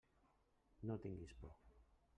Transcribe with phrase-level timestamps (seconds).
[0.91, 1.57] No tinguis por.